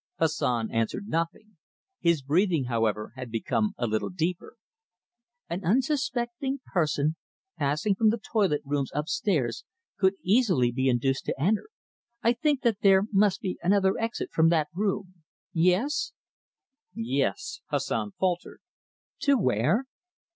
[0.17, 1.57] Hassan answered nothing.
[1.99, 4.55] His breathing, however, had become a little deeper.
[5.47, 7.17] "An unsuspecting person,
[7.59, 9.63] passing from the toilet rooms upstairs,
[9.99, 11.69] could easily be induced to enter.
[12.23, 15.21] I think that there must be another exit from that room.
[15.53, 16.13] Yes?"
[16.95, 18.59] "Yes!" Hassan faltered.
[19.19, 19.85] "To where?"